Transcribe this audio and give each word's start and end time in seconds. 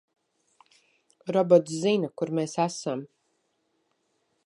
Robots 1.37 1.77
zina, 1.83 2.11
kur 2.23 2.35
mēs 2.39 2.59
esam. 2.67 3.05